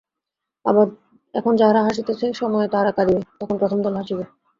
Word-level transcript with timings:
আবার 0.65 0.87
এখন 1.33 1.53
যাহারা 1.55 1.81
হাসিতেছে, 1.83 2.25
সময়ে 2.33 2.67
তাহারা 2.67 2.91
কাঁদিবে, 2.97 3.21
তখন 3.39 3.55
প্রথম 3.61 3.79
দল 3.81 3.93
হাসিবে। 3.99 4.23